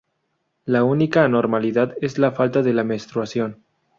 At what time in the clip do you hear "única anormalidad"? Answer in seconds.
0.83-1.93